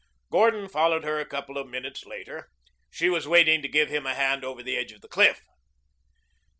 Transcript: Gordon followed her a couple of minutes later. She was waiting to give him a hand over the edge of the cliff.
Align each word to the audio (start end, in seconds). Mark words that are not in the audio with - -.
Gordon 0.31 0.67
followed 0.67 1.03
her 1.03 1.19
a 1.19 1.27
couple 1.27 1.59
of 1.59 1.69
minutes 1.69 2.07
later. 2.07 2.49
She 2.89 3.07
was 3.07 3.27
waiting 3.27 3.61
to 3.61 3.67
give 3.67 3.89
him 3.89 4.07
a 4.07 4.15
hand 4.15 4.43
over 4.43 4.63
the 4.63 4.75
edge 4.75 4.91
of 4.91 5.01
the 5.01 5.07
cliff. 5.07 5.43